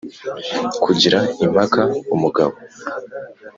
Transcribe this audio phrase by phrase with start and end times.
[0.83, 1.81] kugira impaka
[2.15, 2.55] umugabo